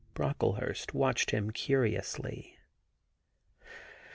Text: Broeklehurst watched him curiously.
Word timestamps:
Broeklehurst 0.15 0.95
watched 0.95 1.29
him 1.29 1.51
curiously. 1.51 2.57